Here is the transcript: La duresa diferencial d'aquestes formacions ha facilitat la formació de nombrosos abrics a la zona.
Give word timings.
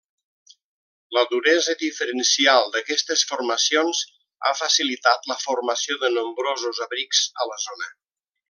La 1.17 1.23
duresa 1.33 1.75
diferencial 1.81 2.73
d'aquestes 2.77 3.25
formacions 3.33 4.01
ha 4.51 4.55
facilitat 4.63 5.31
la 5.33 5.39
formació 5.45 6.01
de 6.07 6.13
nombrosos 6.19 6.83
abrics 6.91 7.25
a 7.45 7.51
la 7.53 7.61
zona. 7.69 7.93